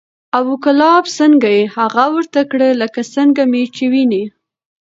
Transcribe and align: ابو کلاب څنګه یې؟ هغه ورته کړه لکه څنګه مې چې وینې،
ابو 0.37 0.53
کلاب 0.63 1.03
څنګه 1.17 1.49
یې؟ 1.57 1.63
هغه 1.77 2.05
ورته 2.15 2.41
کړه 2.51 2.69
لکه 2.81 3.01
څنګه 3.15 3.41
مې 3.51 3.63
چې 3.75 3.83
وینې، 3.91 4.23